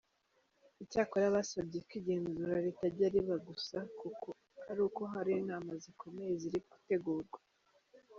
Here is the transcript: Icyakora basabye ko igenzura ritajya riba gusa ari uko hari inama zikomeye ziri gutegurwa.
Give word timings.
Icyakora 0.83 1.25
basabye 1.35 1.77
ko 1.87 1.91
igenzura 1.99 2.55
ritajya 2.65 3.07
riba 3.13 3.35
gusa 3.47 3.77
ari 4.69 4.81
uko 4.87 5.01
hari 5.13 5.31
inama 5.41 5.71
zikomeye 5.83 6.31
ziri 6.41 6.59
gutegurwa. 6.71 7.37